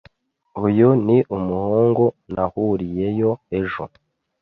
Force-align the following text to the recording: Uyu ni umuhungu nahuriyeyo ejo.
Uyu 0.65 0.89
ni 1.05 1.17
umuhungu 1.35 2.05
nahuriyeyo 2.33 3.31
ejo. 3.59 3.83